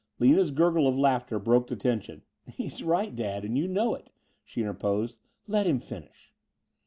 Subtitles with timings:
[0.17, 2.23] Lina's gurgle of laughter broke the tension.
[2.47, 4.09] "He's right, Dad, and you know it,"
[4.43, 5.19] she interposed.
[5.45, 6.33] "Let him finish."